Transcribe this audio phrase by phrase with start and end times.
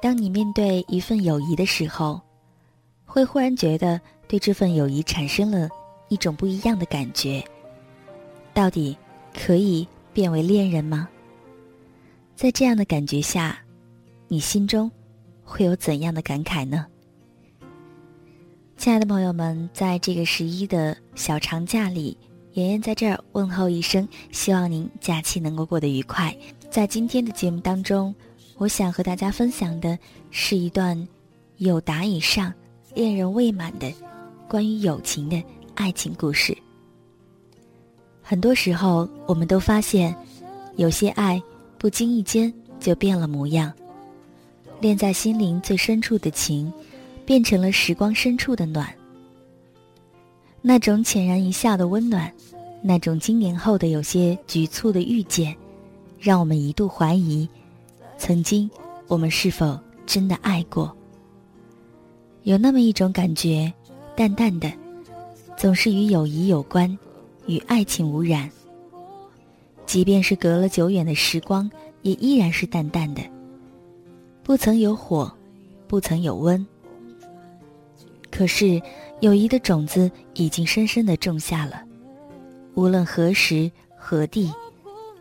[0.00, 2.20] 当你面对一份友谊的时候，
[3.04, 5.68] 会忽然觉得对这份友谊产生了
[6.08, 7.42] 一种不一样的感觉。
[8.52, 8.96] 到底
[9.34, 11.08] 可以变为恋人吗？
[12.36, 13.58] 在这样的感觉下，
[14.28, 14.90] 你心中
[15.42, 16.86] 会有怎样的感慨呢？
[18.76, 22.16] 亲爱的朋友们，在这个十一的小长假里，
[22.52, 26.36] 妍妍在这儿问候一声，希望您假期能够过得愉快。
[26.70, 28.14] 在今天的节目当中。
[28.58, 29.98] 我想和大家分享的
[30.30, 30.96] 是一段
[31.58, 32.52] 有达以上、
[32.94, 33.92] 恋人未满的
[34.48, 35.42] 关于友情的
[35.74, 36.56] 爱情故事。
[38.22, 40.16] 很多时候，我们都发现，
[40.76, 41.40] 有些爱
[41.76, 43.70] 不经意间就变了模样，
[44.80, 46.72] 恋在心灵最深处的情，
[47.26, 48.90] 变成了时光深处的暖。
[50.62, 52.32] 那种浅然一笑的温暖，
[52.82, 55.54] 那种经年后的有些局促的遇见，
[56.18, 57.46] 让我们一度怀疑。
[58.18, 58.68] 曾经，
[59.06, 60.94] 我们是否真的爱过？
[62.44, 63.72] 有那么一种感觉，
[64.16, 64.72] 淡淡的，
[65.56, 66.96] 总是与友谊有关，
[67.46, 68.50] 与爱情无染。
[69.84, 71.70] 即便是隔了久远的时光，
[72.02, 73.22] 也依然是淡淡的，
[74.42, 75.32] 不曾有火，
[75.86, 76.66] 不曾有温。
[78.30, 78.80] 可是，
[79.20, 81.82] 友谊的种子已经深深的种下了。
[82.74, 84.52] 无论何时何地，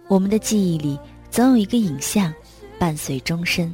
[0.07, 2.33] 我们的记忆里总有一个影像。
[2.79, 3.73] 伴随终身。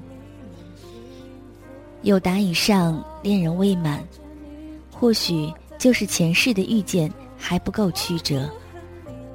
[2.03, 4.03] 有达以上，恋人未满，
[4.91, 8.49] 或许就是前世的遇见还不够曲折，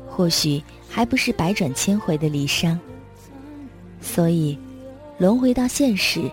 [0.09, 2.77] 或许还不是百转千回的离殇。
[4.01, 4.59] 所以，
[5.19, 6.31] 轮回到现实，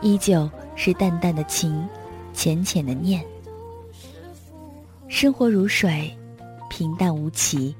[0.00, 1.88] 依旧是淡淡的情，
[2.32, 3.24] 浅浅的念。
[5.06, 6.10] 生活如水，
[6.68, 7.74] 平淡无奇。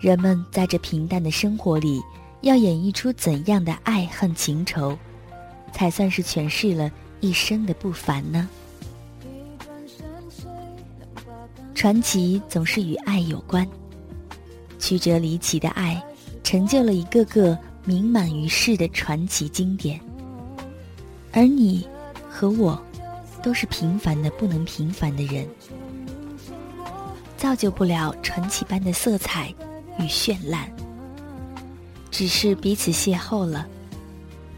[0.00, 2.00] 人们在这平淡的生活里。
[2.48, 4.98] 要演绎出怎样的爱恨情仇，
[5.70, 8.48] 才算是诠释了一生的不凡呢？
[11.74, 13.68] 传奇总是与爱有关，
[14.78, 16.02] 曲折离奇的爱，
[16.42, 20.00] 成就了一个个名满于世的传奇经典。
[21.32, 21.86] 而你
[22.30, 22.82] 和我，
[23.42, 25.46] 都是平凡的不能平凡的人，
[27.36, 29.54] 造就不了传奇般的色彩
[29.98, 30.66] 与绚烂。
[32.10, 33.66] 只是彼此邂逅了，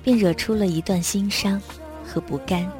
[0.02, 1.60] 便惹出了一段心伤
[2.06, 2.70] 和不甘。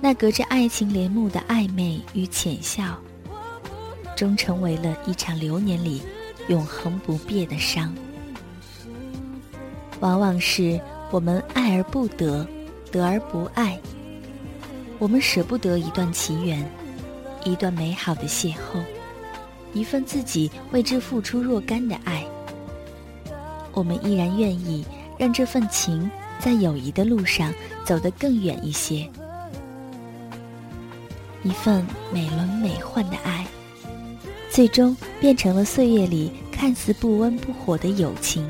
[0.00, 2.96] 那隔着爱情帘幕的暧昧与浅笑，
[4.16, 6.02] 终成为了一场流年里
[6.46, 7.94] 永恒不变的伤。
[10.00, 10.80] 往往是
[11.10, 12.46] 我们爱而不得，
[12.92, 13.78] 得而不爱。
[15.00, 16.64] 我们舍不得一段奇缘，
[17.44, 18.80] 一段美好的邂逅，
[19.72, 22.24] 一份自己为之付出若干的爱。
[23.78, 24.84] 我们依然愿意
[25.16, 29.08] 让这份情在友谊的路上走得更远一些，
[31.44, 33.46] 一份美轮美奂的爱，
[34.50, 38.44] 最终变成了岁月里看似不温不火的友情，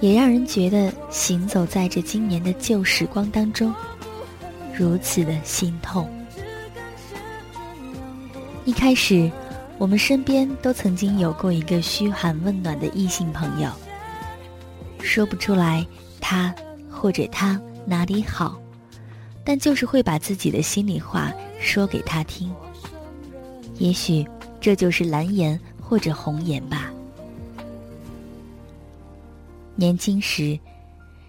[0.00, 3.70] 也让人觉得行走在这今年的旧时光当中，
[4.74, 6.08] 如此的心痛。
[8.64, 9.30] 一开始。
[9.78, 13.70] 我们身边都曾经有过一个嘘寒问暖的异性朋友，
[15.00, 15.86] 说不出来
[16.20, 16.54] 他
[16.90, 18.58] 或者他哪里好，
[19.44, 22.50] 但就是会把自己的心里话说给他听。
[23.78, 24.26] 也许
[24.60, 26.90] 这就是蓝颜或者红颜吧。
[29.74, 30.58] 年轻时，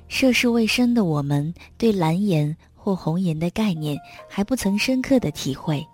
[0.07, 3.97] 涉世未深的我们，对蓝颜或红颜的概念
[4.29, 5.85] 还不曾深刻的体会。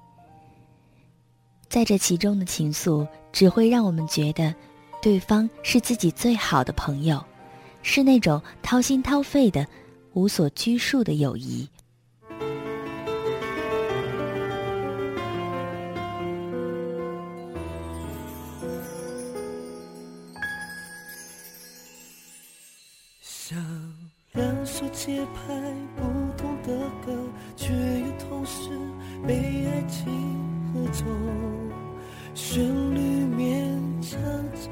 [1.73, 4.53] 在这其中的情愫，只会让我们觉得，
[5.01, 7.19] 对方是自己最好的朋友，
[7.81, 9.65] 是那种掏心掏肺的、
[10.13, 11.67] 无所拘束的友谊。
[23.19, 23.57] 像
[24.33, 26.03] 两首节拍不
[26.37, 27.17] 同的歌，
[27.57, 28.69] 却又同时
[29.25, 31.05] 被爱情歌奏，
[32.33, 32.63] 旋
[32.95, 32.99] 律
[33.37, 34.19] 勉强
[34.55, 34.67] 着。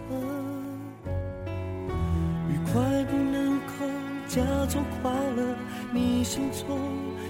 [2.50, 3.86] 愉快不能够
[4.28, 5.56] 假装快乐，
[5.94, 6.80] 你心中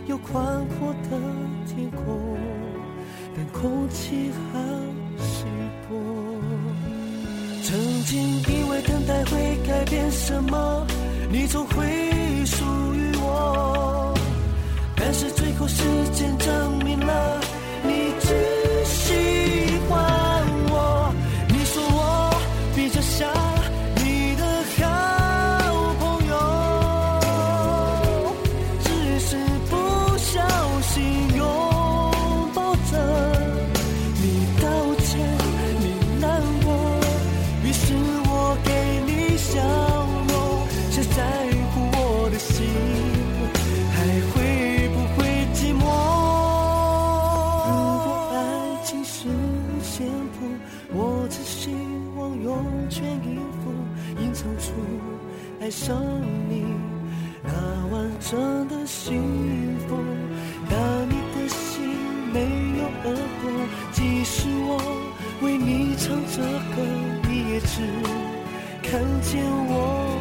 [0.07, 1.19] 有宽阔的
[1.67, 2.37] 天空，
[3.35, 4.59] 但空气好
[5.17, 5.43] 稀
[5.89, 5.97] 薄。
[7.63, 10.87] 曾经以为等待会改变什么，
[11.29, 12.63] 你总会属
[12.93, 14.13] 于我。
[14.95, 15.83] 但是最后时
[16.13, 17.41] 间证明了。
[19.11, 19.40] 只
[58.31, 58.39] 真
[58.69, 59.97] 的幸福。
[60.69, 60.79] 但
[61.09, 61.83] 你的心
[62.31, 62.39] 没
[62.79, 63.43] 有耳朵，
[63.91, 64.79] 即使我
[65.41, 66.41] 为你唱着
[66.73, 66.81] 歌，
[67.27, 67.81] 你也只
[68.81, 70.17] 看见我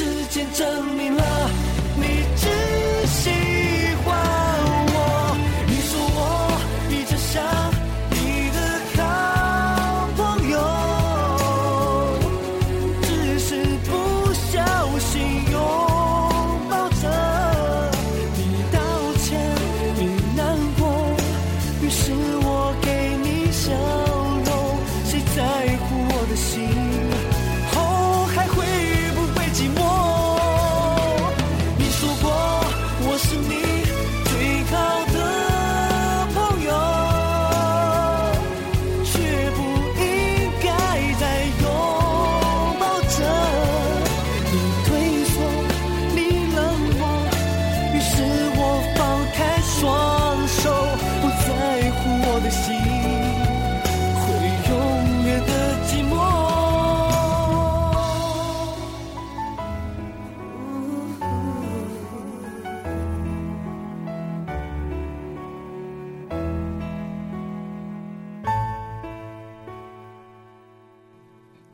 [0.00, 1.50] 时间证明了，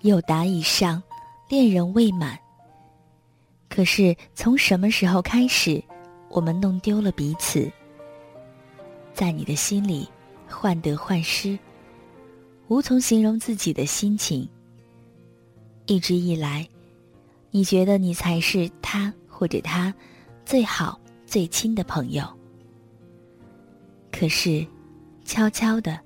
[0.07, 1.03] 有答以上，
[1.49, 2.39] 恋人未满。
[3.69, 5.83] 可是从什么时候开始，
[6.29, 7.69] 我们弄丢了彼此？
[9.13, 10.09] 在你的心里
[10.49, 11.59] 患得患失，
[12.69, 14.49] 无从形容自己的心情。
[15.87, 16.69] 一直以来，
[17.51, 19.93] 你觉得你才是他或者他
[20.45, 22.25] 最好最亲的朋友。
[24.13, 24.65] 可是，
[25.25, 25.99] 悄悄的，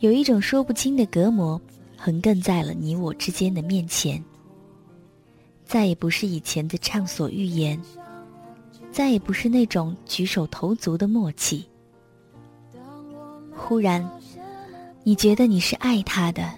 [0.00, 1.60] 有一种说不清的隔膜
[2.02, 4.24] 横亘在了你我之间的面前。
[5.66, 7.78] 再也不是以前的畅所欲言，
[8.90, 11.68] 再也不是那种举手投足的默契。
[13.54, 14.10] 忽然，
[15.04, 16.50] 你觉得你是爱他的，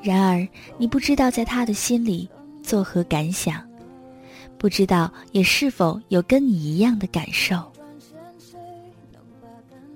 [0.00, 0.46] 然而
[0.78, 2.28] 你不知道在他的心里
[2.62, 3.60] 作何感想，
[4.56, 7.60] 不知道也是否有跟你一样的感受。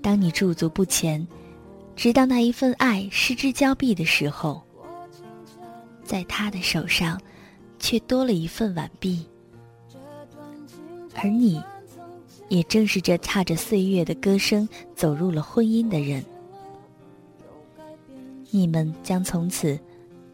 [0.02, 1.24] 当你驻足不前，
[2.00, 4.62] 直到那一份爱失之交臂的时候，
[6.02, 7.20] 在他的手上。
[7.82, 9.26] 却多了一份晚毕，
[11.14, 11.58] 而你，
[12.50, 16.22] 也正是这踏着岁月的歌声走入了婚姻的人。
[18.50, 19.80] 你们将从此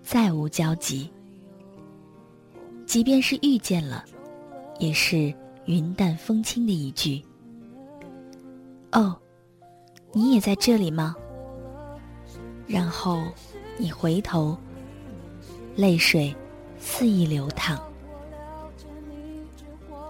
[0.02, 1.08] 再无交集，
[2.84, 4.04] 即便是遇见了，
[4.80, 5.32] 也是
[5.66, 7.22] 云淡风轻的一句
[8.90, 9.16] ：“哦，
[10.12, 11.14] 你也在这里吗？”
[12.66, 13.22] 然后
[13.76, 14.56] 你回头，
[15.74, 16.34] 泪水。
[16.78, 17.80] 肆意流淌。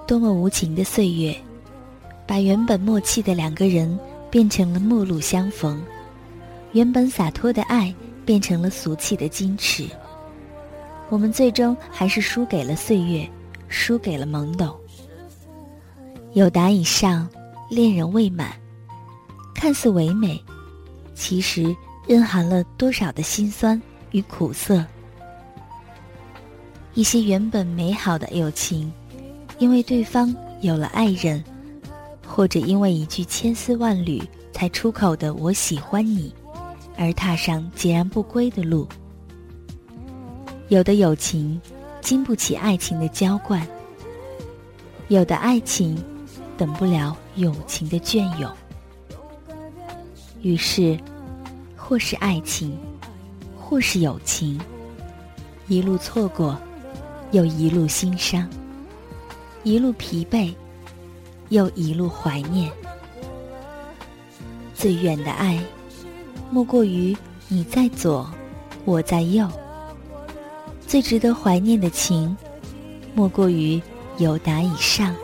[0.07, 1.35] 多么无情的岁月，
[2.27, 3.99] 把原本默契的两个人
[4.31, 5.83] 变成了陌路相逢，
[6.73, 7.95] 原本洒脱的爱
[8.27, 9.89] 变成了俗气的矜持。
[11.09, 13.27] 我们最终还是输给了岁月，
[13.69, 14.77] 输给了懵懂。
[16.35, 17.27] 有达以上，
[17.71, 18.53] 恋人未满，
[19.55, 20.39] 看似唯美，
[21.15, 21.75] 其实
[22.09, 23.81] 蕴含了多少的辛酸
[24.13, 24.85] 与苦涩。
[26.95, 28.93] 一些原本美好的友情，
[29.59, 31.43] 因为对方有了爱人，
[32.27, 34.23] 或者因为一句千丝万缕
[34.53, 36.33] 才出口的“我喜欢你”，
[36.97, 38.89] 而踏上截然不归的路。
[40.69, 41.61] 有的友情
[42.01, 43.67] 经不起爱情的浇灌，
[45.09, 46.03] 有的爱情
[46.57, 48.51] 等不了友情的隽永，
[50.41, 50.99] 于是，
[51.89, 52.77] 或是爱情，
[53.57, 54.61] 或是友情，
[55.69, 56.59] 一路错过，
[57.31, 58.49] 又一路心伤，
[59.63, 60.53] 一路疲惫，
[61.51, 62.73] 又一路怀念。
[64.75, 65.61] 最远的爱，
[66.51, 67.17] 莫过于
[67.47, 68.29] 你在左，
[68.85, 69.49] 我在右。
[70.89, 72.37] 最值得怀念的情，
[73.15, 73.81] 莫过于
[74.19, 75.15] 有达以上，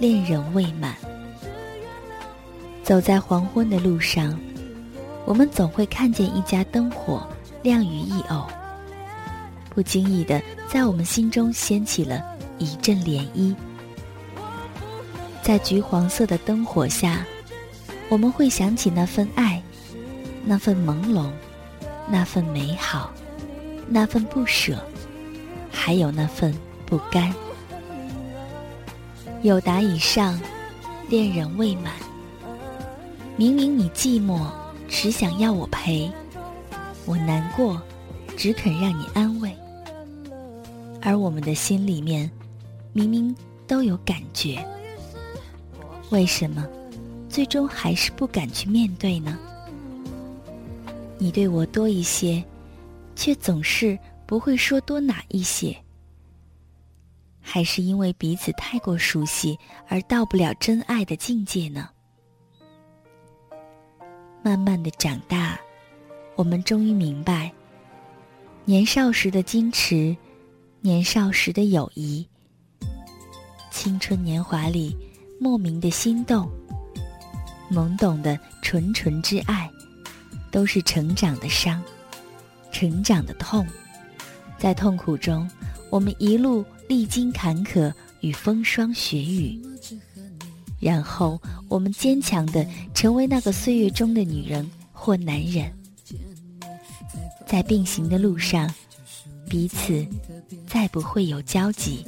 [0.00, 0.96] 恋人未满。
[2.82, 4.36] 走在黄昏的路上，
[5.26, 7.26] 我们总会看见一家灯火
[7.62, 8.46] 亮于一偶，
[9.70, 12.22] 不经意的在我们心中掀起了
[12.58, 13.54] 一阵涟漪。
[15.42, 17.24] 在橘黄色的灯火下，
[18.08, 19.62] 我们会想起那份爱，
[20.44, 21.30] 那份朦胧，
[22.08, 23.12] 那份美好。
[23.86, 24.82] 那份不舍，
[25.70, 26.54] 还有那份
[26.86, 27.30] 不甘。
[29.42, 30.40] 有达以上，
[31.10, 31.92] 恋人未满。
[33.36, 34.48] 明明你寂寞，
[34.96, 36.08] 只想要我陪；
[37.04, 37.82] 我难过，
[38.36, 39.54] 只肯让你安慰。
[41.02, 42.30] 而我们的心里面，
[42.92, 43.34] 明明
[43.66, 44.64] 都有感觉，
[46.10, 46.64] 为什么
[47.28, 49.36] 最终还是不敢去面对呢？
[51.18, 52.42] 你对我多一些。
[53.16, 53.96] 却总是
[54.26, 55.76] 不会说多哪一些，
[57.40, 61.88] 还是因为彼此太过熟悉而到不了真爱的境界呢？
[64.44, 65.58] 慢慢的长大，
[66.36, 67.50] 我们终于明白，
[68.66, 70.14] 年少时的矜持，
[70.82, 72.28] 年少时的友谊，
[73.70, 74.94] 青春年华里
[75.40, 76.46] 莫名的心动，
[77.72, 79.70] 懵懂的纯纯之爱，
[80.50, 81.82] 都是成长的伤。
[82.70, 83.66] 成长的痛，
[84.58, 85.50] 在痛苦中，
[85.88, 89.58] 我们一路历经坎坷与风霜雪雨，
[90.84, 95.72] 然后我们坚强的成为那个岁月中的女人或男人，
[97.46, 98.70] 在并行的路上，
[99.48, 100.06] 彼此
[100.66, 102.04] 再不会有交集。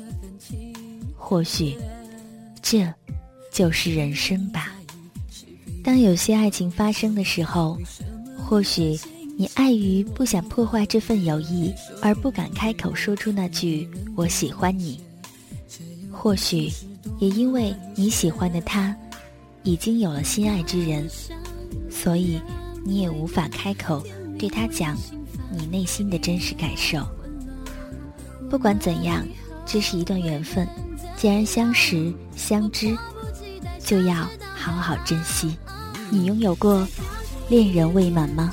[1.17, 1.75] 或许，
[2.61, 2.87] 这
[3.51, 4.75] 就是人生吧。
[5.83, 7.79] 当有些爱情发生的时候，
[8.37, 8.99] 或许。
[9.39, 14.99] 你碍于不想破坏这份友谊，而不敢开口说出那句“我喜欢你”。
[16.11, 16.73] 或许
[17.19, 18.95] 也因为你喜欢的他，
[19.63, 21.09] 已经有了心爱之人，
[21.91, 22.41] 所以
[22.85, 24.03] 你也无法开口
[24.39, 24.97] 对他讲
[25.51, 27.07] 你内心的真实感受。
[28.49, 29.27] 不管怎样，
[29.65, 30.67] 这是一段缘分，
[31.17, 32.97] 既然相识相知，
[33.81, 34.15] 就要
[34.55, 35.57] 好好珍惜。
[36.11, 36.87] 你拥有过
[37.49, 38.53] 恋人未满吗？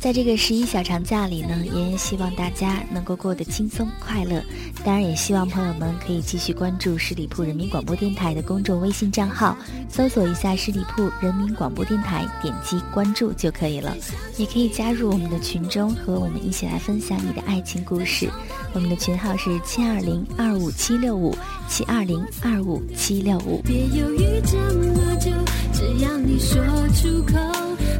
[0.00, 4.42] 在这个十一小长假里呢，妍妍希望大家能够过得轻松快乐。
[4.82, 9.54] 当然，也希望朋友们可以继续关注十里铺人民广播电台的公众微信账号，
[9.90, 13.94] 搜索一下十里铺人民广播电台，点击关注就可以了。
[14.38, 18.26] 也可以加入我们的群中，和我们一起来分享你的爱情故事。
[18.72, 21.36] 我们的群号是七二零二五七六五
[21.68, 23.60] 七二零二五七六五。
[23.66, 25.30] 别犹豫这么久，
[25.74, 26.56] 只要你说
[26.94, 27.36] 出口，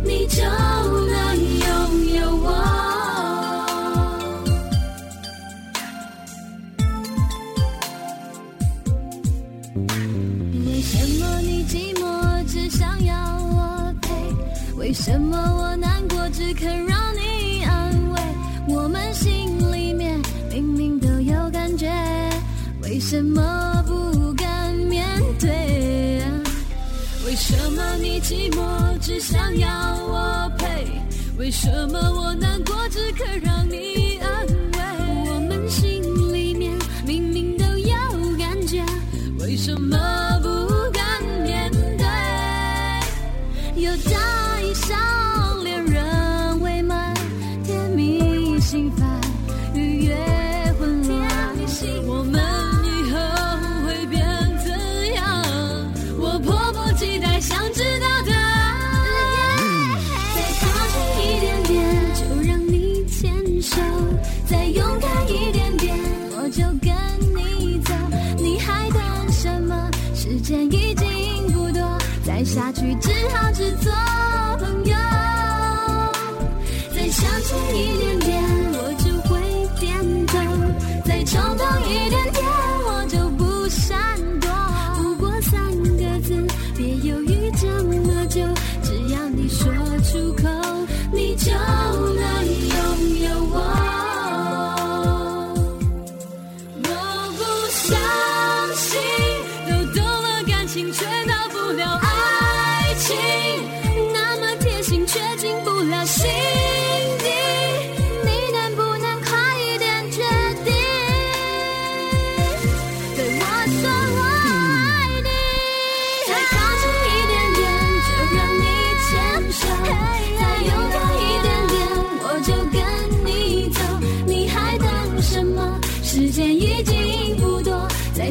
[0.04, 1.68] 你就能拥
[2.16, 2.46] 有我。
[10.66, 14.08] 为什么你寂寞只想要我陪？
[14.76, 18.20] 为什么我难过只肯让你安慰？
[18.68, 20.20] 我们心里面
[20.50, 21.90] 明明都有感觉，
[22.82, 23.42] 为什么
[27.50, 29.68] 什么你寂寞只想要
[30.04, 30.86] 我陪？
[31.36, 34.78] 为什么我难过只肯让你安慰？
[35.26, 36.00] 我们心
[36.32, 38.84] 里面明明都有感觉，
[39.40, 39.98] 为什么
[40.40, 40.48] 不
[40.92, 41.02] 敢
[41.42, 43.82] 面对？
[43.82, 43.96] 有